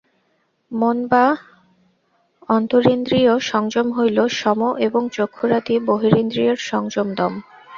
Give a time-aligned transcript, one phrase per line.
[0.71, 1.25] মন বা
[2.49, 7.33] অন্তরিন্দ্রিয়-সংযম হইল শম এবং চক্ষুরাদি বহিরিন্দ্রিয়ের সংযম দম।